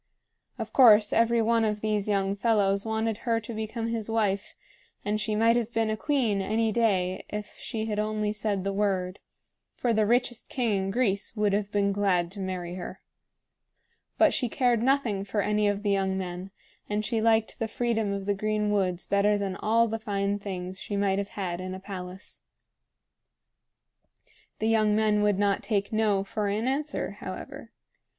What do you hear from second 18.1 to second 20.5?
of the green woods better than all the fine